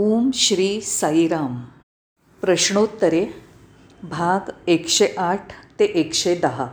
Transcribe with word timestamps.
ओम 0.00 0.30
श्री 0.34 0.80
साईराम. 0.80 1.64
प्रश्नोत्तरे 2.40 3.26
भाग 4.02 4.50
एकशे 4.66 5.08
आठ 5.18 5.48
ते 5.80 5.84
एकशे 5.84 6.34
दहा. 6.34 6.66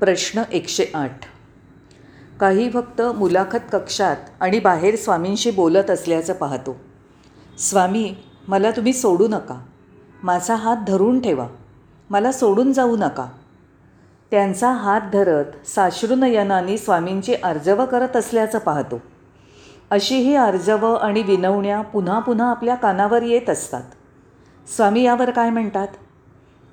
प्रश्न 0.00 0.42
एकशे 0.52 0.84
आठ. 0.94 1.20
काही 2.40 2.68
भक्त 2.68 3.02
मुलाखत 3.02 3.58
कक्षात 3.72 4.16
आणि 4.40 4.60
बाहेर 4.60 4.96
स्वामींशी 4.96 5.50
बोलत 5.50 5.90
असल्याचं 5.90 6.32
पाहतो. 6.32 6.80
स्वामी 7.58 8.14
मला 8.48 8.70
तुम्ही 8.70 8.92
सोडू 8.92 9.28
नका. 9.28 9.64
माझा 10.22 10.54
हात 10.54 10.76
धरून 10.88 11.20
ठेवा. 11.20 11.48
मला 12.10 12.32
सोडून 12.32 12.72
जाऊ 12.72 12.96
नका. 12.96 13.28
त्यांचा 14.30 14.72
हात 14.72 15.00
धरत 15.12 15.68
साश्रुनयनाने 15.68 16.78
स्वामींची 16.78 17.34
अर्जव 17.34 17.86
करत 17.86 18.16
असल्याचं 18.16 18.58
पाहतो. 18.58 19.00
अशी 19.92 20.16
ही 20.16 20.34
अर्जवं 20.34 20.98
आणि 20.98 21.22
विनवण्या 21.22 21.80
पुन्हा 21.80 22.18
पुन्हा 22.18 22.50
आपल्या 22.50 22.74
कानावर 22.74 23.22
येत 23.22 23.50
असतात. 23.50 23.82
स्वामी 24.76 25.02
यावर 25.02 25.30
काय 25.30 25.50
म्हणतात? 25.50 25.88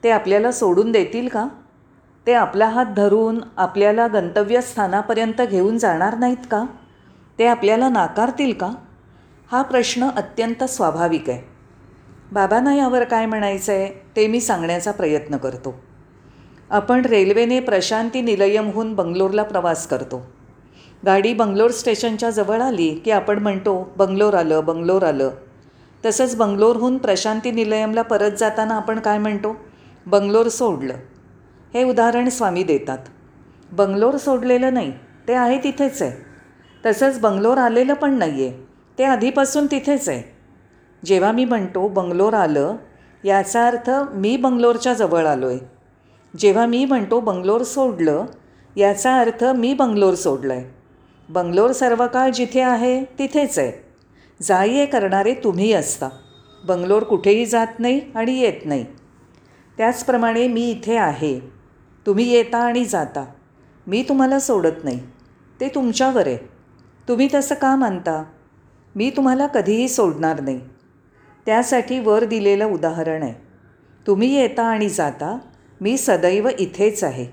ते 0.03 0.09
आपल्याला 0.09 0.51
सोडून 0.51 0.91
देतील 0.91 1.27
का? 1.27 1.47
ते 2.27 2.33
आपला 2.33 2.67
हात 2.67 2.85
धरून 2.85 3.39
आपल्याला 3.57 4.07
गंतव्यस्थानापर्यंत 4.07 5.41
घेऊन 5.41 5.77
जाणार 5.77 6.17
नाहीत 6.17 6.47
का? 6.51 6.65
ते 7.39 7.47
आपल्याला 7.47 7.89
नाकारतील 7.89 8.53
का? 8.53 8.71
हा 9.51 9.61
प्रश्न 9.61 10.09
अत्यंत 10.09 10.63
स्वाभाविक 10.63 11.29
आहे. 11.29 11.41
बाबांना 12.31 12.75
यावर 12.75 13.03
काय 13.03 13.25
म्हणायचं 13.25 13.73
आहे 13.73 14.07
ते 14.15 14.27
मी 14.27 14.39
सांगण्याचा 14.39 14.91
प्रयत्न 14.91 15.38
करतो. 15.38 15.79
आपण 16.69 17.05
रेल्वेने 17.05 17.59
प्रशांती 17.59 18.21
निलयमहून 18.21 18.93
बंगलोरला 18.93 19.43
प्रवास 19.43 19.88
करतो. 19.88 20.38
गाडी 21.05 21.34
बंगलोर 21.34 21.71
स्टेशनच्या 21.71 22.30
जवळ 22.30 22.62
आली 22.62 22.89
की 22.95 23.12
आपण 23.12 23.39
म्हणतो 23.39 23.73
बंगलोर 23.98 24.34
आलं 24.34 24.66
बंगलोर 24.66 25.03
आलं. 25.03 25.30
तसंच 26.03 26.35
बंगलोरहून 26.35 26.98
प्रशांती 26.98 27.52
निलयमला 27.52 28.02
परत 28.02 28.31
जाताना 28.31 28.75
आपण 28.75 29.00
काय 29.00 29.17
म्हणतो? 29.17 29.56
बंगलोर 30.06 30.47
सोडलं. 30.47 30.94
हे 31.73 31.83
उदाहरण 31.83 32.30
स्वामी 32.30 32.64
देतात. 32.64 32.97
बंगलोर 33.72 34.17
सोडलेलं 34.17 34.73
नाही 34.73 34.91
ते 35.28 35.33
आहे 35.33 35.58
तिथेच 35.64 36.02
आहे. 36.02 36.11
तसंच 36.83 37.19
बंगलोर 37.19 37.58
आलेलं 37.58 37.94
पण 37.94 38.13
नाही 38.13 38.47
आहे 38.47 38.59
ते 38.97 39.03
आधीपासून 39.03 39.66
तिथेच 39.66 40.09
आहे. 40.09 40.22
जेव्हा 41.03 41.31
मी 41.31 41.45
म्हणतो 41.45 41.88
बंगलोर 41.88 42.34
आलं 42.34 42.75
याचा 43.23 43.66
अर्थ 43.67 43.89
मी 44.13 44.36
बंगलोरच्या 44.38 44.94
जवळ 44.94 45.25
आलो 45.25 45.47
आहे 45.47 45.59
जेव्हा 46.34 46.66
मी 46.66 46.84
म्हणतो 46.86 47.19
बंगलोर 47.19 47.63
सोडलं 47.63 48.25
याचा 48.75 49.16
अर्थ 49.19 49.44
मी 49.44 49.73
बंगलोर 49.73 50.13
सोडलं 50.13 50.53
आहे 50.53 50.78
बंगलोर 51.30 51.72
सर्व 51.72 52.08
काळ 52.08 52.31
जिथे 52.31 52.61
आहे 52.61 53.03
तिथेच 53.03 53.59
आहे. 53.59 53.72
जा 54.41 54.63
ये 54.63 54.85
करणारे 54.85 55.33
तुम्ही 55.33 55.73
असता. 55.73 56.09
बंगलोर 56.63 57.03
कुठेही 57.03 57.45
जात 57.45 57.67
नाही 57.80 58.02
आणि 58.16 58.39
येत 58.39 58.66
नाही. 58.66 58.85
त्याचप्रमाणे 59.77 60.47
मी 60.47 60.72
इथे 60.72 60.97
आहे. 60.97 61.39
तुम्ही 62.05 62.30
येता 62.31 62.57
आणि 62.57 62.85
जाता. 62.85 63.25
मी 63.88 64.05
तुम्हाला 64.09 64.39
सोडत 64.39 64.83
नाही. 64.83 65.00
ते 65.59 65.67
तुमच्यावर 65.67 66.27
आहे. 66.27 66.38
तुम्ही 67.07 67.30
तसं 67.33 67.55
का 67.55 67.75
मानता? 67.75 68.23
मी 68.95 69.09
तुम्हाला 69.09 69.47
कधीही 69.47 69.89
सोडणार 69.89 70.39
नाही. 70.39 70.59
त्यासाठी 71.45 72.00
वर 72.00 72.23
दिलेलं 72.23 72.66
उदाहरण 72.66 73.23
आहे. 73.23 73.33
तुम्ही 74.07 74.35
येता 74.35 74.63
आणि 74.63 74.89
जाता 74.89 75.38
मी 75.81 75.97
सदैव 75.97 76.50
इथेच 76.59 77.03
आहे. 77.03 77.25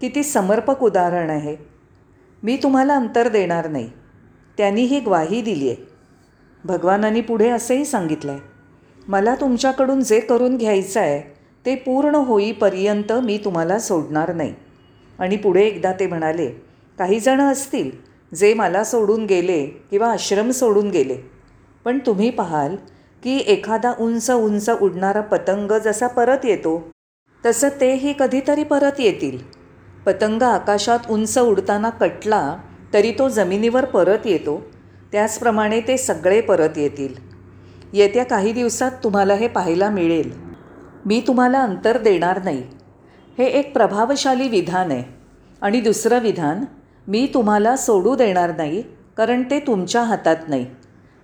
किती 0.00 0.22
समर्पक 0.22 0.82
उदाहरण 0.82 1.30
आहे. 1.30 1.73
मी 2.44 2.56
तुम्हाला 2.56 2.94
अंतर 2.96 3.28
देणार 3.28 3.68
नाही. 3.68 3.88
त्यांनी 4.58 4.82
ही 4.82 4.98
ग्वाही 5.00 5.40
दिली 5.42 5.68
आहे. 5.68 5.76
भगवानांनी 6.64 7.20
पुढे 7.20 7.48
असंही 7.48 7.84
सांगितलं 7.84 8.32
आहे 8.32 8.52
मला 9.08 9.34
तुमच्याकडून 9.34 10.00
जे 10.00 10.18
करून 10.20 10.56
घ्यायचं 10.56 11.00
आहे 11.00 11.20
ते 11.66 11.74
पूर्ण 11.74 12.14
होईपर्यंत 12.16 13.12
मी 13.22 13.38
तुम्हाला 13.44 13.78
सोडणार 13.78 14.32
नाही. 14.34 14.52
आणि 15.18 15.36
पुढे 15.36 15.62
एकदा 15.66 15.92
ते 15.92 16.06
म्हणाले 16.06 16.48
काहीजणं 16.98 17.52
असतील 17.52 17.90
जे 18.32 18.52
मला 18.54 18.84
सोडून 18.84 19.24
गेले 19.26 19.64
किंवा 19.90 20.10
आश्रम 20.12 20.50
सोडून 20.50 20.90
गेले. 20.90 21.16
पण 21.84 21.98
तुम्ही 22.06 22.30
पाहाल 22.30 22.76
की 23.22 23.36
एखादा 23.46 23.92
उंच 23.98 24.30
उंच 24.30 24.70
उडणारा 24.70 25.20
पतंग 25.20 25.72
जसा 25.84 26.06
परत 26.06 26.44
येतो 26.44 26.80
तसं 27.44 27.68
तेही 27.80 28.12
कधीतरी 28.18 28.64
परत 28.64 29.00
येतील. 29.00 29.38
पतंग 30.06 30.42
आकाशात 30.42 30.98
उंच 31.10 31.38
उडताना 31.38 31.90
कटला 31.90 32.56
तरी 32.92 33.12
तो 33.12 33.28
जमिनीवर 33.28 33.84
परत 33.84 34.18
येतो. 34.24 34.62
त्याचप्रमाणे 35.12 35.80
ते 35.80 35.96
सगळे 35.96 36.40
परत 36.40 36.78
येतील. 36.78 37.14
येत्या 37.92 38.24
काही 38.24 38.52
दिवसात 38.52 38.90
तुम्हाला 39.04 39.34
हे 39.34 39.48
पाहायला 39.48 39.90
मिळेल. 39.90 40.32
मी 41.06 41.22
तुम्हाला 41.26 41.62
अंतर 41.62 41.98
देणार 41.98 42.42
नाही. 42.42 42.62
हे 43.38 43.44
एक 43.44 43.72
प्रभावशाली 43.72 44.48
विधान 44.48 44.90
आहे. 44.90 45.02
आणि 45.62 45.80
दुसरं 45.80 46.18
विधान 46.18 46.64
मी 47.08 47.30
तुम्हाला 47.34 47.76
सोडू 47.76 48.14
देणार 48.14 48.56
नाही 48.56 48.82
कारण 49.16 49.42
ते 49.42 49.60
तुमच्या 49.60 50.02
हातात 50.02 50.36
नाही. 50.48 50.66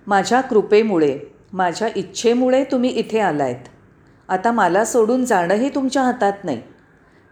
माझ्या 0.07 0.41
कृपेमुळे 0.41 1.19
माझ्या 1.53 1.87
इच्छेमुळे 1.95 2.63
तुम्ही 2.63 2.89
इथे 2.89 3.19
आलायत. 3.19 3.67
आता 4.29 4.51
मला 4.51 4.85
सोडून 4.85 5.25
जाणंही 5.25 5.69
तुमच्या 5.69 6.03
हातात 6.03 6.33
नाही. 6.43 6.61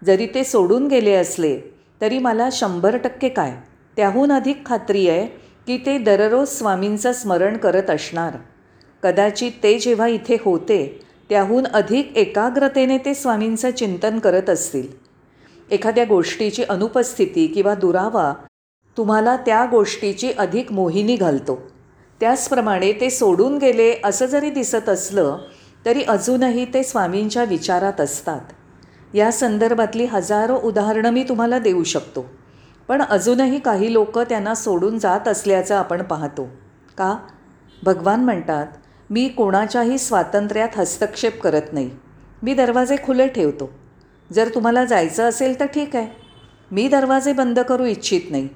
जरी 0.05 0.25
ते 0.25 0.43
सोडून 0.43 0.87
गेले 0.87 1.13
असले 1.13 1.57
तरी 2.01 2.19
मला 2.19 2.49
शंभर 2.51 2.97
टक्के 2.97 3.29
काय? 3.29 3.53
त्याहून 3.97 4.31
अधिक 4.31 4.65
खात्री 4.65 5.09
आहे 5.09 5.25
की 5.67 5.77
ते 5.85 5.97
दररोज 5.97 6.47
स्वामींचं 6.47 7.13
स्मरण 7.13 7.57
करत 7.57 7.89
असणार. 7.89 8.37
कदाचित 9.03 9.51
ते 9.63 9.79
जेव्हा 9.79 10.07
इथे 10.07 10.37
होते 10.45 10.99
त्याहून 11.29 11.65
अधिक 11.65 12.17
एकाग्रतेने 12.17 12.97
ते 12.97 13.13
स्वामींचं 13.13 13.71
चिंतन 13.71 14.19
करत 14.19 14.49
असतील. 14.49 14.87
एखाद्या 15.71 16.05
गोष्टीची 16.05 16.63
अनुपस्थिती 16.63 17.47
किंवा 17.47 17.73
दुरावा 17.73 18.33
तुम्हाला 18.97 19.35
त्या 19.35 19.66
गोष्टीची 19.71 20.31
अधिक 20.31 20.71
मोहिनी 20.71 21.16
घालतो. 21.16 21.59
त्याचप्रमाणे 22.19 22.91
ते 22.91 23.09
सोडून 23.09 23.57
गेले 23.57 23.93
असं 24.03 24.25
जरी 24.25 24.49
दिसत 24.49 24.89
असलं 24.89 25.37
तरी 25.85 26.03
अजूनही 26.03 26.66
ते 26.66 26.83
स्वामींच्या 26.83 27.43
विचारात 27.43 28.01
असतात. 28.01 28.41
या 29.14 29.31
संदर्भातली 29.31 30.06
हजारो 30.06 30.58
उदाहरणं 30.64 31.09
मी 31.09 31.24
तुम्हाला 31.24 31.59
देऊ 31.59 31.84
शकतो. 31.84 32.25
पण 32.88 33.02
अजूनही 33.02 33.59
काही 33.59 33.94
लोक 33.94 34.20
त्यांना 34.20 34.56
सोडून 34.56 35.00
जात 35.00 35.28
असल्याचं 35.28 35.75
आपण 35.75 36.03
पाहतो. 36.03 36.44
का? 36.97 37.18
भगवान 37.84 38.24
म्हणतात 38.24 38.68
मी 39.09 39.28
कोणाच्याही 39.28 39.97
स्वातंत्र्यात 39.97 40.70
हस्तक्षेप 40.78 41.42
करत 41.42 41.62
नाही. 41.72 41.90
मी 42.44 42.53
दरवाजे 42.53 42.96
खुले 43.03 43.28
ठेवतो. 43.28 43.70
जर 44.34 44.50
तुम्हाला 44.56 44.86
जायचं 44.86 45.30
असेल 45.30 45.59
तर 45.59 45.66
ठीक 45.66 45.96
आहे. 45.96 46.08
मी 46.72 46.88
दरवाजे 46.88 47.34
बंद 47.34 47.59
करू 47.59 47.86
इच्छित 47.86 48.22
नाही. 48.30 48.47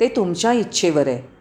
ते 0.00 0.08
तुमच्या 0.08 0.52
इच्छेवर 0.52 1.08
आहे. 1.08 1.38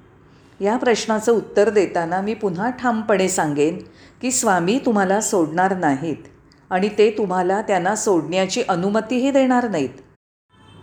या 0.66 0.78
प्रश्नाचं 0.78 1.32
उत्तर 1.32 1.70
देताना 1.70 2.22
मी 2.22 2.34
पुन्हा 2.34 2.70
ठामपणे 2.70 3.30
सांगेन 3.30 3.78
की 4.22 4.32
स्वामी 4.32 4.80
तुम्हाला 4.86 5.22
सोडणार 5.22 5.78
नाहीत. 5.78 6.37
आणि 6.70 6.90
ते 6.98 7.10
तुम्हाला 7.18 7.62
त्यांना 7.62 7.96
सोडण्याची 7.96 8.64
अनुमतीही 8.70 9.32
देणार 9.32 9.68
नाहीत. 9.70 9.90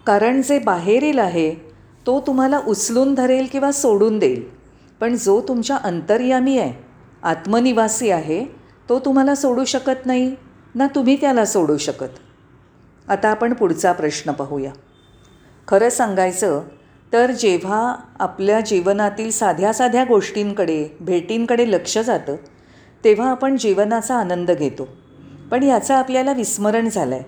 कारण 0.06 0.42
जे 0.42 0.58
बाहेरील 0.58 1.18
आहे 1.18 1.54
तो 2.06 2.20
तुम्हाला 2.20 2.60
उचलून 2.66 3.14
धरेल 3.14 3.46
किंवा 3.52 3.72
सोडून 3.72 4.18
देईल. 4.18 4.42
पण 5.00 5.16
जो 5.16 5.40
तुमच्या 5.40 5.76
अंतर्यामी 5.76 6.58
आहे 6.58 6.72
आत्मनिवासी 7.22 8.10
आहे 8.10 8.44
तो 8.88 8.98
तुम्हाला 8.98 9.34
सोडू 9.34 9.64
शकत 9.64 10.06
नाही 10.06 10.34
ना 10.74 10.86
तुम्ही 10.86 11.16
त्याला 11.20 11.44
सोडू 11.44 11.76
शकत. 11.76 12.18
आता 13.08 13.28
आपण 13.28 13.52
पुढचा 13.52 13.92
प्रश्न 13.92 14.32
पाहूया. 14.32 14.72
खरं 15.68 15.88
सांगायचं 15.88 16.62
तर 17.12 17.30
जेव्हा 17.30 17.94
आपल्या 18.20 18.60
जीवनातील 18.60 19.30
साध्या 19.30 19.72
साध्या 19.72 20.04
गोष्टींकडे 20.04 20.96
भेटींकडे 21.00 21.70
लक्ष 21.70 21.98
जातं 21.98 22.36
तेव्हा 23.04 23.30
आपण 23.30 23.56
जीवनाचा 23.56 24.14
आनंद 24.14 24.50
घेतो. 24.50 24.88
पण 25.50 25.62
याचं 25.62 25.94
आपल्याला 25.94 26.32
विस्मरण 26.32 26.88
झालं 26.88 27.14
आहे 27.14 27.24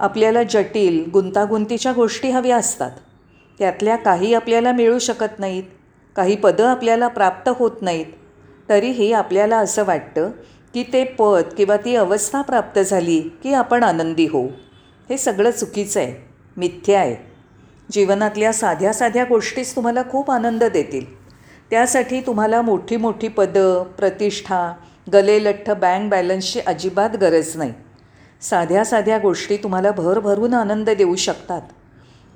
आपल्याला 0.00 0.42
जटिल 0.42 1.10
गुंतागुंतीच्या 1.10 1.92
गोष्टी 1.92 2.30
हव्या 2.30 2.56
असतात. 2.56 2.90
त्यातल्या 3.58 3.96
काही 3.96 4.34
आपल्याला 4.34 4.72
मिळू 4.72 4.98
शकत 4.98 5.38
नाहीत 5.38 5.62
काही 6.16 6.36
पदं 6.36 6.66
आपल्याला 6.66 7.08
प्राप्त 7.08 7.50
होत 7.56 7.82
नाहीत. 7.82 8.06
तरीही 8.68 9.12
आपल्याला 9.12 9.58
असं 9.58 9.84
वाटतं 9.84 10.30
की 10.74 10.82
ते 10.92 11.04
पद 11.04 11.42
किंवा 11.56 11.76
ती 11.76 11.96
अवस्था 11.96 12.42
प्राप्त 12.42 12.80
झाली 12.80 13.20
की 13.20 13.52
आपण 13.54 13.82
आनंदी 13.82 14.26
होऊ. 14.26 14.48
हे 15.10 15.16
सगळं 15.16 15.50
चुकीचं 15.50 16.00
आहे 16.00 16.30
मिथ्या 16.56 17.00
आहे. 17.00 17.16
जीवनातल्या 17.92 18.52
साध्या 18.52 18.92
साध्या 18.92 19.24
गोष्टीच 19.24 19.76
तुम्हाला 19.76 20.02
खूप 20.10 20.30
आनंद 20.30 20.64
देतील. 20.64 21.24
त्यासाठी 21.70 22.20
तुम्हाला 22.20 22.62
मोठी 22.62 22.96
मोठी 22.96 23.28
पदं 23.28 23.82
प्रतिष्ठा 23.82 24.72
गलेलठ्ठ 25.06 25.70
बँक 25.70 26.10
बॅलन्सची 26.10 26.60
अजिबात 26.60 27.16
गरज 27.16 27.56
नाही. 27.56 27.72
साध्या 28.42 28.84
साध्या 28.84 29.18
गोष्टी 29.18 29.56
तुम्हाला 29.56 29.90
भरभरून 29.90 30.54
आनंद 30.54 30.90
देऊ 30.90 31.14
शकतात. 31.16 31.62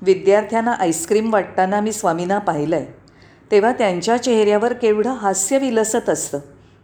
विद्यार्थ्यांना 0.01 0.71
आईस्क्रीम 0.71 1.33
वाटताना 1.33 1.79
मी 1.81 1.91
स्वामींना 1.91 2.37
पाहिलं 2.39 2.75
आहे 2.75 2.85
तेव्हा 3.51 3.71
त्यांच्या 3.71 4.17
चेहऱ्यावर 4.17 4.73
केवढं 4.73 5.13
हास्य 5.13 5.57
विलसत 5.57 6.09
असतं 6.09 6.39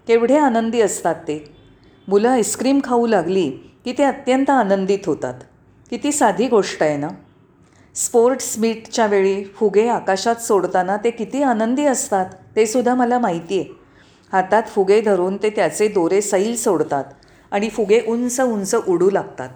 केवढे 0.08 0.38
आनंदी 0.38 0.82
असतात 0.82 1.16
ते. 1.16 1.44
मुलं 2.08 2.30
आईस्क्रीम 2.30 2.80
खाऊ 2.84 3.08
लागली 3.08 3.50
की 3.86 3.94
ते 3.98 4.04
अत्यंत 4.04 4.50
आनंदित 4.50 5.06
होतात. 5.06 5.34
किती 5.90 6.12
साधी 6.12 6.48
गोष्ट 6.48 6.84
आहे 6.84 6.98
ना? 6.98 7.08
स्पोर्ट्स 7.96 8.58
मीटच्या 8.60 9.06
वेळी 9.06 9.44
फुगे 9.56 9.88
आकाशात 9.88 10.36
सोडताना 10.36 10.98
ते 10.98 11.12
किती 11.12 11.44
आनंदी 11.44 11.86
असतात 11.86 12.26
ते 12.56 12.66
सुद्धा 12.66 12.96
मला 12.96 13.20
माहिती 13.20 13.60
आहे 13.60 13.85
हातात 14.31 14.63
फुगे 14.63 15.01
धरून 15.01 15.38
ते 15.38 15.50
त्याचे 15.50 15.88
दोरे 15.88 16.22
सैल 16.22 16.56
सोडतात 16.56 17.04
आणि 17.51 17.69
फुगे 17.69 18.01
उंच 18.07 18.39
उंच 18.42 18.75
उडू 18.88 19.10
लागतात. 19.10 19.50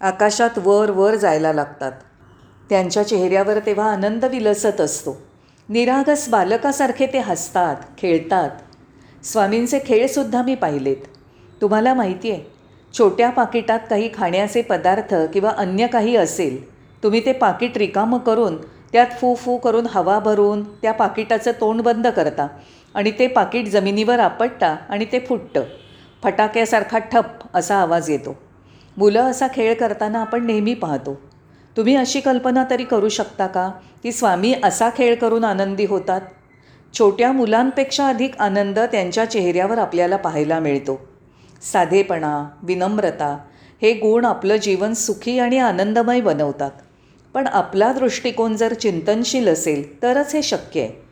आकाशात 0.00 0.58
वर 0.58 0.90
वर 0.90 1.14
जायला 1.14 1.52
लागतात. 1.52 1.92
त्यांच्या 2.68 3.02
चेहऱ्यावर 3.02 3.58
तेव्हा 3.58 3.92
आनंद 3.92 4.24
विलसत 4.24 4.80
असतो. 4.80 5.16
निरागस 5.68 6.28
बालकासारखे 6.28 7.06
ते 7.06 7.18
हसतात 7.18 7.76
खेळतात. 7.98 8.50
स्वामींचे 9.24 9.78
खेळसुद्धा 9.86 10.42
मी 10.42 10.54
पाहिलेत. 10.54 10.96
तुम्हाला 11.60 11.94
माहिती 11.94 12.30
आहे 12.30 12.42
छोट्या 12.94 13.30
पाकिटात 13.30 13.80
काही 13.90 14.10
खाण्याचे 14.14 14.62
पदार्थ 14.62 15.14
किंवा 15.32 15.50
अन्य 15.50 15.86
काही 15.86 16.16
असेल 16.16 16.62
तुम्ही 17.02 17.26
ते 17.26 17.32
पाकिट 17.32 17.76
रिकामं 17.78 18.18
करून 18.18 18.56
त्यात 18.94 19.06
फू 19.20 19.34
फू 19.34 19.56
करून 19.56 19.86
हवा 19.90 20.18
भरून 20.18 20.62
त्या 20.64 20.92
पाकिटाचं 20.92 21.50
तोंड 21.50 21.80
बंद 21.80 22.06
करता 22.06 22.46
आणि 22.94 23.10
ते 23.10 23.26
पाकिट 23.26 23.66
जमिनीवर 23.66 24.18
आपटता 24.18 24.76
आणि 24.88 25.04
ते 25.04 25.20
फुटतं. 25.20 25.62
फटाक्यासारखा 26.22 26.98
ठप 26.98 27.24
असा 27.54 27.76
आवाज 27.76 28.10
येतो. 28.10 28.36
मुलं 28.96 29.22
असा 29.22 29.46
खेळ 29.54 29.74
करताना 29.74 30.20
आपण 30.20 30.46
नेहमी 30.46 30.74
पाहतो. 30.74 31.20
तुम्ही 31.76 31.96
अशी 31.96 32.20
कल्पना 32.20 32.64
तरी 32.70 32.84
करू 32.84 33.08
शकता 33.08 33.46
का 33.46 33.70
की 34.02 34.12
स्वामी 34.12 34.54
असा 34.64 34.88
खेळ 34.88 35.14
करून 35.14 35.44
आनंदी 35.44 35.84
होतात? 35.84 36.20
छोट्या 36.98 37.32
मुलांपेक्षा 37.32 38.08
अधिक 38.08 38.36
आनंद 38.38 38.78
त्यांच्या 38.78 39.30
चेहऱ्यावर 39.30 39.78
आपल्याला 39.78 40.16
पाहायला 40.16 40.60
मिळतो. 40.60 41.00
साधेपणा 41.72 42.48
विनम्रता 42.62 43.38
हे 43.82 43.92
गुण 43.92 44.24
आपलं 44.24 44.56
जीवन 44.56 44.92
सुखी 44.92 45.38
आणि 45.38 45.58
आनंदमय 45.58 46.20
बनवतात. 46.20 46.70
पण 47.34 47.46
आपला 47.46 47.92
दृष्टिकोन 47.92 48.56
जर 48.56 48.74
चिंतनशील 48.74 49.48
असेल 49.48 50.02
तरच 50.02 50.34
हे 50.34 50.42
शक्य 50.42 50.80
आहे. 50.80 51.04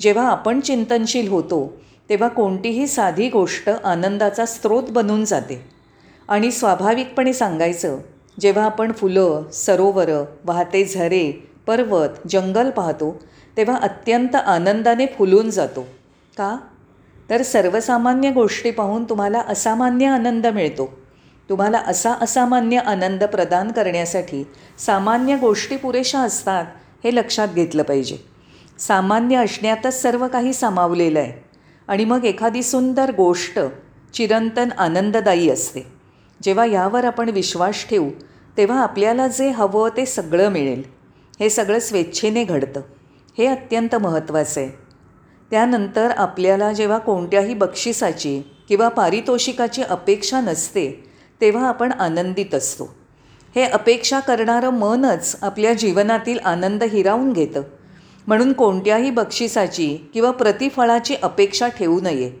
जेव्हा 0.00 0.28
आपण 0.28 0.60
चिंतनशील 0.60 1.28
होतो 1.28 1.76
तेव्हा 2.08 2.28
कोणतीही 2.28 2.86
साधी 2.86 3.28
गोष्ट 3.28 3.70
आनंदाचा 3.84 4.46
स्रोत 4.46 4.82
बनून 4.90 5.24
जाते. 5.24 5.68
आणि 6.28 6.50
स्वाभाविकपणे 6.50 7.32
सांगायचं 7.32 7.98
जेव्हा 8.40 8.64
आपण 8.64 8.92
फुलं 8.92 9.42
सरोवरं 9.52 10.24
वाहते 10.44 10.84
झरे 10.84 11.48
पर्वत 11.66 12.08
जंगल 12.30 12.70
पाहतो 12.70 13.20
तेव्हा 13.56 13.76
अत्यंत 13.76 14.34
आनंदाने 14.34 15.06
फुलून 15.06 15.50
जातो. 15.50 15.82
का? 16.38 16.56
तर 17.30 17.42
सर्वसामान्य 17.42 18.30
गोष्टी 18.30 18.70
पाहून 18.70 19.04
तुम्हाला 19.04 19.38
असामान्य 19.38 20.06
आनंद 20.06 20.46
मिळतो. 20.46 21.05
तुम्हाला 21.48 21.78
असा 21.78 22.12
असामान्य 22.12 22.78
आनंद 22.78 23.24
प्रदान 23.24 23.72
करण्यासाठी 23.72 24.46
सामान्य 24.78 25.36
गोष्टी 25.36 25.76
पुरेशा 25.76 26.18
असतात 26.18 26.64
हे 27.04 27.14
लक्षात 27.14 27.48
घेतलं 27.48 27.82
पाहिजे. 27.82 28.16
सामान्य 28.78 29.36
असण्यातच 29.36 30.02
सर्व 30.02 30.28
काही 30.28 30.52
सामावलेलं 30.52 31.18
आहे. 31.18 31.44
आणि 31.88 32.04
मग 32.04 32.24
एखादी 32.24 32.62
सुंदर 32.62 33.12
गोष्ट 33.12 33.58
चिरंतन 34.14 34.68
आनंददायी 34.78 35.50
असते. 35.50 35.80
जेव्हा 36.42 36.66
यावर 36.66 37.04
आपण 37.04 37.28
विश्वास 37.28 37.86
ठेवू 37.90 38.10
तेव्हा 38.56 38.82
आपल्याला 38.82 39.28
जे 39.28 39.50
हवं 39.50 39.88
ते 39.96 40.06
सगळं 40.06 40.48
मिळेल. 40.48 40.82
हे 41.40 41.50
सगळं 41.50 41.78
स्वेच्छेने 41.78 42.44
घडतं. 42.44 42.80
हे 43.38 43.46
अत्यंत 43.46 43.94
महत्त्वाचं 43.94 44.60
आहे. 44.60 44.70
त्यानंतर 45.50 46.10
आपल्याला 46.16 46.72
जेव्हा 46.72 46.98
कोणत्याही 46.98 47.54
बक्षिसाची 47.54 48.42
किंवा 48.68 48.88
पारितोषिकाची 48.88 49.82
अपेक्षा 49.82 50.40
नसते 50.40 51.15
तेव्हा 51.40 51.68
आपण 51.68 51.92
आनंदित 51.92 52.54
असतो. 52.54 52.94
हे 53.56 53.62
अपेक्षा 53.62 54.20
करणारं 54.20 54.70
मनच 54.70 55.36
आपल्या 55.42 55.72
जीवनातील 55.72 56.38
आनंद 56.44 56.82
हिरावून 56.82 57.32
घेतं. 57.32 57.62
म्हणून 58.26 58.52
कोणत्याही 58.52 59.10
बक्षिसाची 59.10 60.10
किंवा 60.14 60.30
प्रतिफळाची 60.30 61.14
अपेक्षा 61.22 61.68
ठेवू 61.68 62.00
नये. 62.00 62.32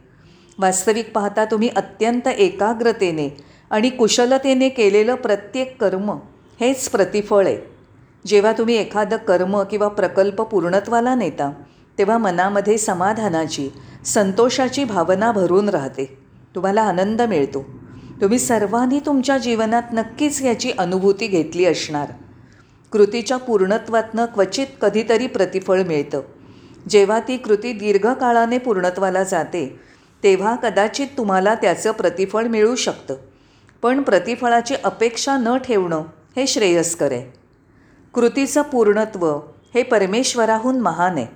वास्तविक 0.58 1.12
पाहता 1.12 1.44
तुम्ही 1.44 1.68
अत्यंत 1.68 2.28
एकाग्रतेने 2.28 3.36
आणि 3.70 3.90
कुशलतेने 3.90 4.68
केलेलं 4.68 5.14
प्रत्येक 5.14 5.80
कर्म 5.80 6.10
हेच 6.60 6.88
प्रतिफळ 6.88 7.46
आहे. 7.46 7.58
जेव्हा 8.26 8.52
तुम्ही 8.52 8.76
एखादं 8.76 9.16
कर्म 9.16 9.62
किंवा 9.62 9.88
प्रकल्प 9.88 10.42
पूर्णत्वाला 10.42 11.14
नेता 11.14 11.52
तेव्हा 11.98 12.18
मनामध्ये 12.18 12.78
समाधानाची 12.78 13.68
संतोषाची 14.06 14.84
भावना 14.84 15.32
भरून 15.32 15.68
राहते. 15.68 16.18
तुम्हाला 16.54 16.82
आनंद 16.82 17.22
मिळतो. 17.22 17.64
तुम्ही 18.20 18.38
सर्वांनी 18.38 19.00
तुमच्या 19.00 19.38
जीवनात 19.38 19.82
नक्कीच 19.92 20.42
याची 20.42 20.72
अनुभूती 20.78 21.26
घेतली 21.26 21.64
असणार. 21.64 22.08
कृतीच्या 22.92 23.36
पूर्णत्वातनं 23.36 24.24
क्वचित 24.24 24.66
कधीतरी 24.80 25.26
प्रतिफळ 25.26 25.82
मिळतं. 25.82 26.20
जेव्हा 26.88 27.20
ती 27.20 27.36
कृती 27.36 27.72
दीर्घकाळाने 27.72 28.58
पूर्णत्वाला 28.58 29.22
जाते 29.22 29.80
तेव्हा 30.22 30.56
कदाचित 30.56 31.06
तुम्हाला 31.18 31.54
त्याचं 31.54 31.92
प्रतिफळ 31.92 32.46
मिळू 32.46 32.74
शकतं. 32.74 33.14
पण 33.82 34.02
प्रतिफळाची 34.02 34.74
अपेक्षा 34.84 35.36
न 35.36 35.56
ठेवणं 35.56 36.02
हे 36.36 36.46
श्रेयस्कर 36.46 37.12
आहे. 37.12 37.38
कृतीचं 38.14 38.62
पूर्णत्व 38.62 39.40
हे 39.74 39.82
परमेश्वराहून 39.82 40.80
महान 40.80 41.16
आहे. 41.16 41.26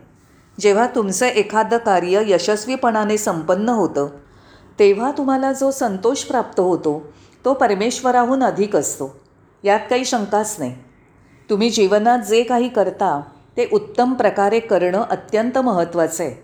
जेव्हा 0.61 0.87
तुमचं 0.87 1.27
एखादं 1.27 1.79
कार्य 1.79 2.23
यशस्वीपणाने 2.27 3.19
संपन्न 3.19 3.69
होतं 3.69 4.09
तेव्हा 4.81 5.11
तुम्हाला 5.11 5.53
जो 5.53 5.71
संतोष 5.71 6.23
प्राप्त 6.23 6.61
होतो 6.61 7.13
तो 7.45 7.55
परमेश्वराहून 7.55 8.43
अधिक 8.43 8.77
असतो. 8.77 9.21
यात 9.65 9.81
काही 9.91 10.05
शंकाच 10.05 10.57
नाही. 10.59 10.75
तुम्ही 11.51 11.71
जीवनात 11.71 12.19
जे 12.19 12.43
काही 12.43 12.69
करता 12.69 13.21
ते 13.57 13.69
उत्तम 13.73 14.13
प्रकारे 14.13 14.61
करणं 14.61 15.03
अत्यंत 15.03 15.59
महत्त्वाचं 15.59 16.25
आहे. 16.25 16.35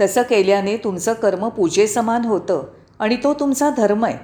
तसं 0.00 0.22
केल्याने 0.22 0.76
तुमचं 0.76 1.12
कर्म 1.12 1.48
पूजेसमान 1.48 2.24
होतं 2.24 2.62
आणि 2.98 3.16
तो 3.16 3.34
तुमचा 3.34 3.70
धर्म 3.70 4.04
आहे. 4.04 4.18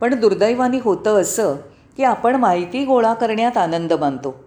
पण 0.00 0.20
दुर्दैवाने 0.20 0.78
होतं 0.82 1.20
असं 1.20 1.56
की 1.96 2.02
आपण 2.04 2.36
माहिती 2.36 2.84
गोळा 2.84 3.14
करण्यात 3.14 3.56
आनंद 3.56 3.92
मानतो. 3.92 4.44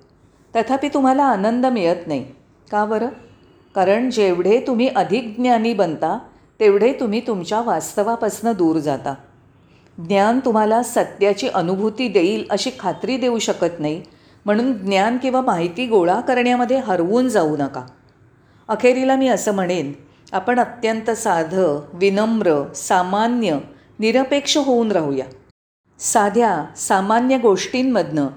तथापि 0.55 0.89
तुम्हाला 0.89 1.23
आनंद 1.23 1.65
मिळत 1.65 2.07
नाही. 2.07 2.25
का 2.71 2.85
बरं? 2.85 3.07
कारण 3.75 4.09
जेवढे 4.09 4.63
तुम्ही 4.67 4.89
अधिक 4.95 5.35
ज्ञानी 5.37 5.73
बनता 5.73 6.19
तेवढे 6.61 6.93
तुम्ही 6.93 7.21
तुमच्या 7.27 7.61
वास्तवापासून 7.61 8.51
दूर 8.51 8.79
जाता. 8.79 9.13
ज्ञान 9.97 10.39
तुम्हाला 10.39 10.83
सत्याची 10.83 11.47
अनुभूती 11.47 12.07
देईल 12.07 12.45
अशी 12.49 12.71
खात्री 12.79 13.17
देऊ 13.17 13.39
शकत 13.39 13.79
नाही 13.79 14.01
म्हणून 14.45 14.73
ज्ञान 14.73 15.17
किंवा 15.17 15.41
माहिती 15.41 15.87
गोळा 15.87 16.19
करण्यामध्ये 16.19 16.77
हरवून 16.77 17.29
जाऊ 17.29 17.57
नका. 17.57 17.85
अखेरीला 18.67 19.15
मी 19.15 19.27
असं 19.27 19.53
म्हणेन 19.53 19.93
आपण 20.31 20.59
अत्यंत 20.59 21.11
साधं 21.11 21.81
विनम्र 21.93 22.73
सामान्य 22.75 23.57
निरपेक्ष 23.99 24.57
होऊन 24.57 24.91
राहूया. 24.91 25.25
साध्या 25.99 26.65
सामान्य 26.75 27.37
गोष्टींमधनं 27.37 28.27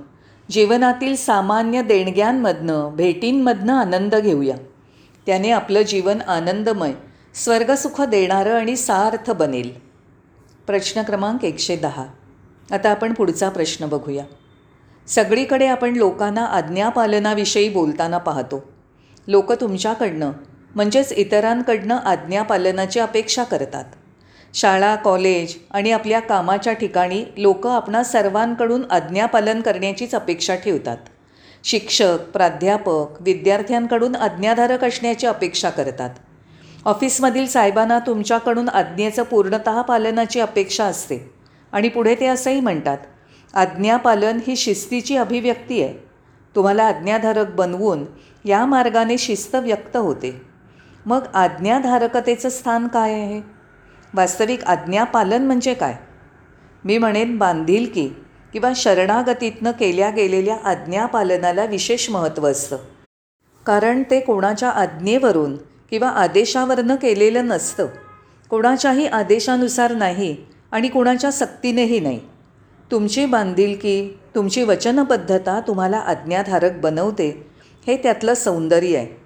जीवनातील 0.50 1.16
सामान्य 1.16 1.83
देणग्यांमधनं 1.83 2.97
भेटींमधनं 2.97 3.73
आनंद 3.73 4.14
घेऊया. 4.14 4.57
त्याने 5.26 5.50
आपलं 5.50 5.83
जीवन 5.83 6.21
आनंदमय 6.21 6.93
स्वर्गसुख 7.35 8.00
देणारं 8.00 8.55
आणि 8.55 8.76
सार्थ 8.76 9.31
बनेल. 9.31 9.71
प्रश्न 10.67 11.03
क्रमांक 11.03 11.45
एकशे 11.45 11.76
दहा. 11.76 12.07
आता 12.71 12.91
आपण 12.91 13.14
पुढचा 13.14 13.49
प्रश्न 13.49 13.87
बघूया. 13.87 14.25
सगळीकडे 15.09 15.67
आपण 15.67 15.97
लोकांना 15.97 16.45
आज्ञापालनाविषयी 16.45 17.69
बोलताना 17.69 18.19
पाहतो. 18.19 18.73
लोक 19.26 19.53
तुमच्याकडनं 19.53 20.33
म्हणजेच 20.75 21.12
इतरांकडनं 21.12 21.97
आज्ञापालनाची 21.97 23.00
अपेक्षा 23.00 23.45
करतात. 23.45 23.85
शाळा 24.55 24.97
कॉलेज 24.97 25.57
आणि 25.71 25.93
आपल्या 25.93 26.21
कामाच्या 26.21 26.73
ठिकाणी 26.73 27.25
लोक 27.37 27.67
आपणा 27.67 28.03
सर्वांकडून 28.03 28.91
आज्ञापालन 28.91 29.61
करण्याचीच 29.61 30.14
अपेक्षा 30.14 30.55
ठेवतात. 30.55 30.97
शिक्षक 31.64 32.19
प्राध्यापक 32.33 33.07
विद्यार्थ्यांकडून 33.21 34.17
आज्ञाधारक 34.17 34.85
असण्याची 34.85 35.26
अपेक्षा 35.26 35.71
करतात. 35.71 36.11
ऑफिसमधील 36.85 37.47
साहेबांना 37.47 37.99
तुमच्याकडून 37.99 38.69
आज्ञेचं 38.69 39.23
पूर्णत 39.23 39.69
पालनाची 39.88 40.41
अपेक्षा 40.41 40.85
असते. 40.85 41.35
आणि 41.73 41.88
पुढे 41.88 42.14
ते 42.14 42.26
असंही 42.26 42.61
म्हणतात 42.61 42.99
आज्ञापालन 43.55 44.38
ही 44.47 44.57
शिस्तीची 44.57 45.17
अभिव्यक्ती 45.17 45.83
आहे. 45.83 45.95
तुम्हाला 46.57 46.85
आज्ञाधारक 46.85 47.50
बनवून 47.50 48.05
या 48.45 48.67
मार्गाने 48.67 49.19
शिस्त 49.19 49.55
व्यक्त 49.55 49.97
होते. 49.97 50.43
मग 51.07 51.21
आज्ञाधारकतेचं 51.35 52.49
स्थान 52.49 52.88
काय 52.88 53.12
आहे? 53.12 53.41
वास्तविक 54.14 54.64
आज्ञापालन 54.64 55.47
म्हणजे 55.47 55.75
काय? 55.75 55.95
मी 56.85 56.99
म्हणेन 56.99 57.38
बांधिलकी 57.38 58.09
किंवा 58.53 58.73
शरणागतीतनं 58.76 59.71
केल्या 59.71 60.11
गेलेल्या 60.11 60.57
आज्ञापालनाला 60.64 61.64
विशेष 61.64 62.11
महत्त्व 62.11 62.50
असतं. 62.50 62.76
कारण 63.67 64.03
ते 64.11 64.21
कोणाच्या 64.21 64.71
आज्ञेवरून 64.71 65.57
किंवा 65.91 66.09
आदेशावरनं 66.09 66.95
केलेलं 66.95 67.47
नसतं. 67.47 67.87
कोणाच्याही 68.50 69.07
आदेशानुसार 69.07 69.95
नाही 69.95 70.37
आणि 70.73 70.88
कोणाच्या 70.88 71.33
सक्तीनेही 71.33 72.00
नाही. 72.00 72.21
तुमची 72.91 73.26
बांधिलकी 73.26 74.19
तुमची 74.35 74.62
वचनबद्धता 74.62 75.61
तुम्हाला 75.61 75.97
आज्ञाधारक 75.97 76.73
बनवते 76.73 77.47
हे 77.87 77.97
त्यातलं 77.97 78.35
सौंदर्य 78.35 78.97
आहे. 78.97 79.25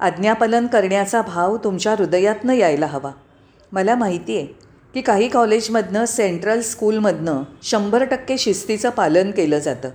आज्ञापालन 0.00 0.66
करण्याचा 0.66 1.22
भाव 1.22 1.56
तुमच्या 1.56 1.92
हृदयातनं 1.92 2.52
यायला 2.52 2.86
हवा. 2.86 3.10
मला 3.72 3.94
माहिती 3.94 4.36
आहे 4.36 4.46
की 4.94 5.00
काही 5.00 5.28
कॉलेजमधनं 5.28 6.04
सेंट्रल 6.04 6.60
स्कूलमधनं 6.60 7.42
शंभर 7.62 8.04
टक्के 8.04 8.38
शिस्तीचं 8.38 8.90
पालन 8.90 9.30
केलं 9.30 9.58
जातं. 9.58 9.88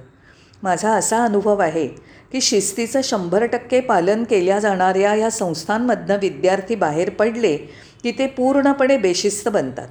माझा 0.63 0.89
असा 0.89 1.23
अनुभव 1.23 1.59
आहे 1.59 1.89
की 2.31 2.41
शिस्तीचं 2.41 3.01
शंभर 3.03 3.45
टक्के 3.45 3.79
पालन 3.79 4.23
केल्या 4.23 4.59
जाणाऱ्या 4.59 5.15
या 5.15 5.29
संस्थांमधनं 5.29 6.17
विद्यार्थी 6.17 6.75
बाहेर 6.75 7.09
पडले 7.09 7.57
की 8.03 8.11
ते 8.11 8.27
पूर्णपणे 8.27 8.97
बेशिस्त 8.97 9.49
बनतात. 9.49 9.87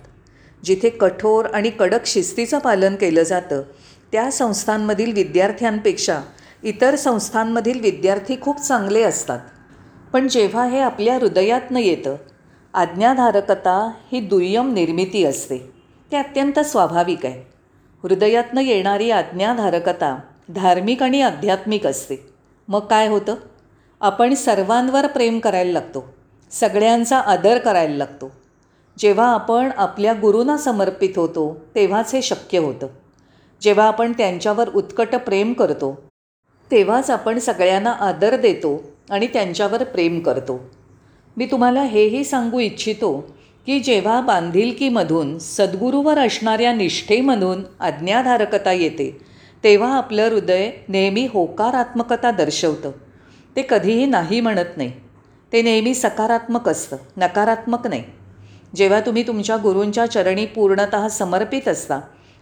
जिथे 0.64 0.88
कठोर 0.88 1.46
आणि 1.46 1.70
कडक 1.70 2.06
शिस्तीचं 2.06 2.58
पालन 2.58 2.94
केलं 2.94 3.22
जातं 3.22 3.62
त्या 4.12 4.30
संस्थांमधील 4.30 5.12
विद्यार्थ्यांपेक्षा 5.12 6.20
इतर 6.64 6.96
संस्थांमधील 6.96 7.80
विद्यार्थी 7.80 8.40
खूप 8.40 8.60
चांगले 8.60 9.02
असतात. 9.02 9.38
पण 10.12 10.28
जेव्हा 10.28 10.66
हे 10.66 10.80
आपल्या 10.80 11.14
हृदयातनं 11.14 11.78
येतं 11.78 12.16
आज्ञाधारकता 12.74 13.90
ही 14.12 14.20
दुय्यम 14.20 14.72
निर्मिती 14.72 15.24
असते. 15.24 15.58
ते 16.12 16.16
अत्यंत 16.16 16.58
स्वाभाविक 16.58 17.26
आहे. 17.26 17.42
हृदयातनं 18.02 18.60
येणारी 18.60 19.10
आज्ञाधारकता 19.10 20.20
धार्मिक 20.48 21.02
आणि 21.02 21.22
आध्यात्मिक 21.22 21.86
असते. 21.86 22.16
मग 22.68 22.80
काय 22.80 23.08
होतं? 23.08 23.34
आपण 24.00 24.34
सर्वांवर 24.34 25.06
प्रेम 25.06 25.38
करायला 25.38 25.72
लागतो. 25.72 26.14
सगळ्यांचा 26.50 27.18
आदर 27.18 27.58
करायला 27.58 27.96
लागतो. 27.96 28.32
जेव्हा 28.98 29.26
आपण 29.28 29.70
आपल्या 29.76 30.12
गुरूंना 30.12 30.56
समर्पित 30.56 31.08
होतो 31.16 31.56
तेव्हाच 31.74 32.14
हे 32.14 32.22
शक्य 32.22 32.58
होतं. 32.58 32.86
जेव्हा 33.60 33.86
आपण 33.86 34.12
त्यांच्यावर 34.12 34.68
उत्कट 34.68 35.14
प्रेम 35.14 35.52
करतो 35.52 36.02
तेव्हाच 36.70 37.10
आपण 37.10 37.38
सगळ्यांना 37.38 37.92
आदर 37.92 38.36
देतो 38.36 38.82
आणि 39.10 39.26
त्यांच्यावर 39.26 39.84
प्रेम 39.84 40.20
करतो. 40.20 40.60
मी 41.36 41.46
तुम्हाला 41.46 41.82
हेही 41.82 42.24
सांगू 42.24 42.58
इच्छितो 42.58 43.36
की 43.66 43.80
जेव्हा 43.80 44.20
बांधिलकीमधून 44.20 45.38
सद्गुरूवर 45.38 46.18
असणाऱ्या 46.18 46.72
निष्ठेमधून 46.72 47.62
आज्ञाधारकता 47.80 48.72
येते 48.72 49.35
तेव्हा 49.66 49.96
आपलं 49.96 50.28
हृदय 50.28 50.70
नेहमी 50.88 51.26
होकारात्मकता 51.32 52.30
दर्शवतं. 52.30 52.90
ते 53.56 53.62
कधीही 53.70 54.04
नाही 54.06 54.40
म्हणत 54.40 54.76
नाही. 54.76 54.90
ते 55.52 55.62
नेहमी 55.62 55.94
सकारात्मक 55.94 56.68
असतं 56.68 56.96
नकारात्मक 57.16 57.86
नाही. 57.86 58.02
जेव्हा 58.76 59.00
तुम्ही 59.00 59.26
तुमच्या 59.26 59.56
गुरूंच्या 59.56 60.06
चरणी 60.06 60.46
पूर्णत 60.46 60.94
समर्पित 61.10 61.68
असता 61.68 62.00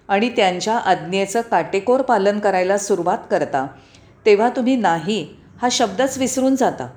आणि 0.08 0.28
त्यांच्या 0.28 0.76
आज्ञेचं 0.76 1.40
काटेकोर 1.40 2.02
पालन 2.02 2.38
करायला 2.38 2.78
सुरुवात 2.78 3.18
करता 3.30 3.66
तेव्हा 4.26 4.48
तुम्ही 4.48 4.76
नाही 4.76 5.26
हा 5.62 5.68
शब्दच 5.70 6.18
विसरून 6.18 6.56
जाता. 6.56 6.88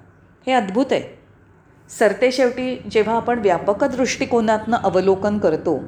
हे 0.47 0.53
अद्भुत 0.53 0.85
आहे. 0.91 1.01
सरतेशेवटी 1.89 2.75
जेव्हा 2.91 3.15
आपण 3.15 3.39
व्यापक 3.39 3.83
दृष्टिकोनातनं 3.83 4.77
अवलोकन 4.77 5.37
करतो 5.37 5.79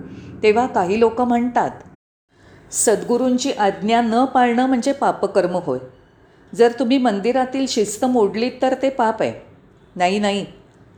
तेव्हा 0.44 0.68
काही 0.68 1.00
लोक 1.00 1.22
म्हणतात 1.22 1.72
सद्गुरूंची 2.72 3.52
आज्ञा 3.52 4.02
न 4.02 4.26
पाळणं 4.26 4.66
म्हणजे 4.66 4.92
पापकर्म 4.92 5.56
होय. 5.56 5.80
जर 6.56 6.72
तुम्ही 6.80 6.98
मंदिरातील 6.98 7.66
शिस्त 7.68 8.06
मोडलीत 8.06 8.52
तर 8.62 8.76
ते 8.82 8.90
पाप 8.90 9.22
आहे. 9.22 9.34
नाही 9.96 10.20
नाही. 10.20 10.46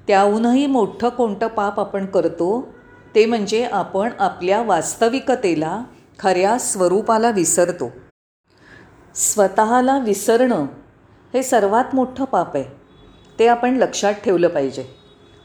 त्याहूनही 0.07 0.67
मोठं 0.67 1.09
कोणतं 1.09 1.47
पाप 1.47 1.79
आपण 1.79 2.05
करतो 2.05 2.67
ते 3.15 3.25
म्हणजे 3.25 3.65
आपण 3.65 4.09
आपल्या 4.19 4.61
वास्तविकतेला 4.61 5.83
खऱ्या 6.19 6.57
स्वरूपाला 6.57 7.29
विसरतो. 7.29 7.91
स्वतःला 9.15 9.97
विसरणं 9.97 10.65
हे 11.33 11.43
सर्वात 11.43 11.95
मोठं 11.95 12.25
पाप 12.25 12.55
आहे. 12.55 12.65
ते 13.39 13.47
आपण 13.47 13.75
लक्षात 13.75 14.13
ठेवलं 14.13 14.47
पाहिजे. 14.47 14.85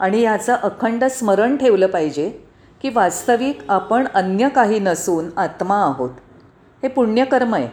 आणि 0.00 0.20
याचं 0.20 0.54
अखंड 0.54 1.04
स्मरण 1.04 1.56
ठेवलं 1.56 1.86
पाहिजे. 1.86 2.45
की 2.82 2.88
वास्तविक 2.88 3.58
आपण 3.68 4.06
अन्य 4.14 4.48
काही 4.48 4.78
नसून 4.78 5.28
आत्मा 5.36 5.82
आहोत. 5.82 6.10
हे 6.82 6.88
पुण्यकर्म 6.88 7.54
आहे. 7.54 7.68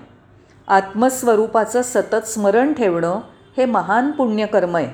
आत्मस्वरूपाचं 0.67 1.81
सतत 1.81 2.27
स्मरण 2.27 2.74
ठेवणं 2.74 3.19
हे 3.57 3.65
महान 3.65 4.12
पुण्यकर्म 4.12 4.75
आहे. 4.75 4.88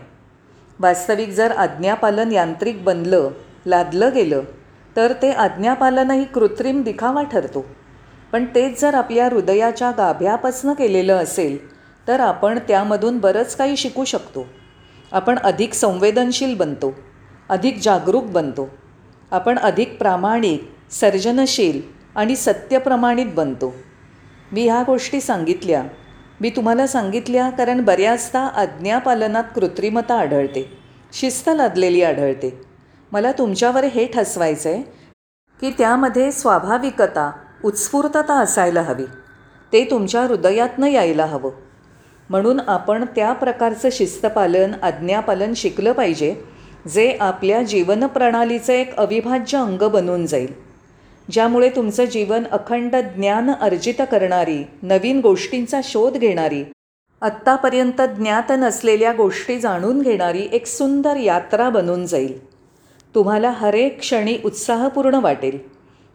वास्तविक 0.80 1.30
जर 1.30 1.52
आज्ञापालन 1.52 2.32
यांत्रिक 2.32 2.84
बनलं 2.84 3.30
लादलं 3.66 4.10
गेलं 4.16 4.42
तर 4.96 5.14
ते 5.22 5.32
आज्ञापालनही 5.32 6.26
कृत्रिम 6.26 6.82
दिखावा 6.84 7.24
ठरतो. 7.24 7.66
पण 8.32 8.46
तेच 8.46 8.82
जर 8.82 8.96
आपल्या 8.96 9.26
हृदयाच्या 9.26 9.92
गाभ्यापासनं 9.92 10.74
केलेलं 10.74 11.18
असेल 11.18 11.74
तर 12.08 12.20
आपण 12.20 12.60
त्यामधून 12.60 13.18
बरंच 13.18 13.56
काही 13.56 13.78
शिकू 13.78 14.06
शकतो. 14.06 14.46
आपण 15.12 15.40
अधिक 15.40 15.74
संवेदनशील 15.74 16.56
बनतो. 16.56 16.94
अधिक 17.50 17.80
जागरूक 17.82 18.24
बनतो. 18.24 18.70
आपण 19.32 19.60
अधिक 19.60 19.98
प्रामाणिक 19.98 20.72
सर्जनशील 20.92 21.82
आणि 22.16 22.36
सत्यप्रमाणित 22.36 23.26
बनतो. 23.36 23.74
मी 24.52 24.68
ह्या 24.68 24.84
गोष्टी 24.88 25.22
सांगितल्या. 25.22 25.84
मी 26.42 26.50
तुम्हाला 26.50 26.88
सांगितल्या 26.88 27.50
कारण 27.50 27.82
बऱ्याचदा 27.82 28.40
आज्ञापालनात 28.40 29.44
कृत्रिमता 29.56 30.20
आढळते. 30.20 30.78
शिस्त 31.14 31.50
लादलेली 31.54 32.04
आढळते. 32.04 32.62
मला 33.12 33.32
तुमच्यावर 33.32 33.84
हे 33.84 34.06
ठसवायचं 34.06 34.70
आहे 34.70 34.82
की 35.62 35.72
त्यामध्ये 35.78 36.32
स्वाभाविकता 36.32 37.32
उत्स्फूर्तता 37.64 38.40
असायला 38.40 38.82
हवी. 38.82 39.06
ते 39.74 39.86
तुमच्या 39.86 40.22
हृदयातनं 40.22 40.88
यायला 40.88 41.26
हवं. 41.26 41.52
म्हणून 42.30 42.60
आपण 42.68 43.06
त्या 43.06 43.34
प्रकारचं 43.34 43.90
शिस्तपालन 43.92 44.72
आज्ञापालन 44.84 45.54
शिकलं 45.54 45.92
पाहिजे. 45.92 46.59
जे 46.88 47.18
आपल्या 47.20 47.64
जीवनप्रणालीचं 47.64 48.74
एक 48.74 48.96
अविभाज्य 48.96 49.58
अंग 49.58 49.90
बनून 49.90 50.26
जाईल. 50.26 50.54
ज्यामुळे 51.32 51.70
तुमचं 51.70 52.06
जीवन 52.06 52.44
अखंड 52.52 52.96
ज्ञान 52.96 53.52
अर्जित 53.62 54.02
करणारी 54.12 54.64
नवीन 54.82 55.20
गोष्टींचा 55.20 55.82
शोध 55.84 56.18
घेणारी 56.18 56.64
आत्तापर्यंत 57.22 58.02
ज्ञात 58.02 58.44
नसलेल्या 58.50 59.14
गोष्टी 59.14 59.60
जाणून 59.60 60.02
घेणारी 60.02 60.48
एक 60.52 60.66
सुंदर 60.66 61.16
यात्रा 61.16 61.70
बनून 61.70 62.06
जाईल. 62.06 62.48
तुम्हाला 63.16 63.50
हरेक 63.50 64.00
क्षणी 64.00 64.38
उत्साहपूर्ण 64.46 65.14
वाटेल 65.14 65.58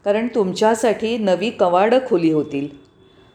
कारण 0.04 0.28
तुमच्यासाठी 0.34 1.18
नवी 1.18 1.50
कवाडं 1.50 1.98
खुली 2.08 2.30
होतील. 2.30 2.68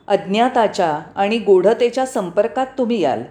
अज्ञाताच्या 0.07 1.00
आणि 1.15 1.38
गूढतेच्या 1.38 2.05
संपर्कात 2.05 2.67
तुम्ही 2.77 3.01
याल. 3.01 3.24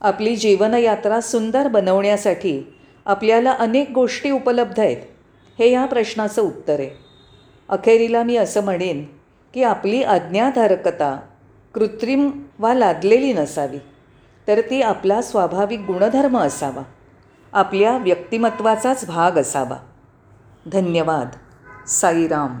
आपली 0.00 0.36
जीवनयात्रा 0.36 1.20
सुंदर 1.20 1.68
बनवण्यासाठी 1.68 2.74
आपल्याला 3.08 3.52
अनेक 3.52 3.90
गोष्टी 3.90 4.30
उपलब्ध 4.30 4.80
आहेत. 4.80 4.96
हे 5.58 5.68
ह्या 5.68 5.86
प्रश्नाचं 5.86 6.42
उत्तर 6.42 6.80
आहे. 6.80 6.90
अखेरीला 7.68 8.22
मी 8.22 8.36
असं 8.36 8.64
म्हणेन 8.64 9.04
की 9.54 9.62
आपली 9.62 10.02
आज्ञाधारकता 10.02 11.20
कृत्रिम 11.74 12.30
वा 12.58 12.74
लादलेली 12.74 13.32
नसावी 13.32 13.78
तर 14.48 14.60
ती 14.60 14.82
आपला 14.82 15.22
स्वाभाविक 15.22 15.80
गुणधर्म 15.80 16.38
असावा. 16.38 16.82
आपल्या 17.52 17.98
व्यक्तिमत्वाचाच 17.98 19.04
भाग 19.06 19.32
असावा. 19.32 19.76
धन्यवाद. 20.66 21.28
साईराम. 21.86 22.58